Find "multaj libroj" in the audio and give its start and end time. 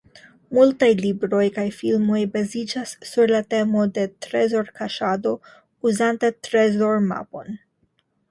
0.57-1.41